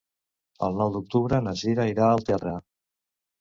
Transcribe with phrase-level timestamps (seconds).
[0.67, 2.57] El nou d'octubre na Cira irà al teatre.